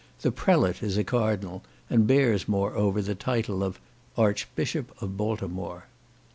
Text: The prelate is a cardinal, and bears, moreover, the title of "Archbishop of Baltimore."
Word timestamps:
The 0.21 0.31
prelate 0.31 0.81
is 0.81 0.97
a 0.97 1.03
cardinal, 1.03 1.61
and 1.87 2.07
bears, 2.07 2.47
moreover, 2.47 3.03
the 3.03 3.13
title 3.13 3.61
of 3.63 3.79
"Archbishop 4.17 4.99
of 4.99 5.15
Baltimore." 5.15 5.83